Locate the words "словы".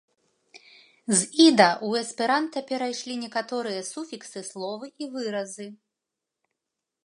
4.51-4.85